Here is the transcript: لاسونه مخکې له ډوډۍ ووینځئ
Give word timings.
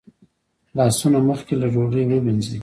لاسونه 0.77 1.19
مخکې 1.29 1.53
له 1.61 1.67
ډوډۍ 1.73 2.03
ووینځئ 2.07 2.59